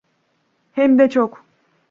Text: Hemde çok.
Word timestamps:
Hemde 0.71 1.09
çok. 1.09 1.45